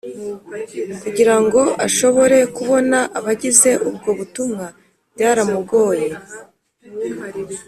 [1.01, 4.65] Kugirango ashobore kubona abagize ubwo butumwa
[5.13, 6.07] byaramugoye